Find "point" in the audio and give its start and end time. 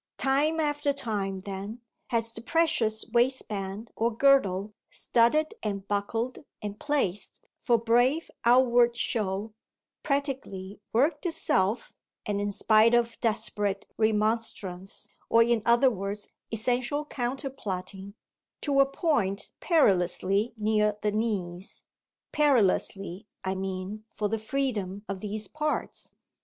18.87-19.51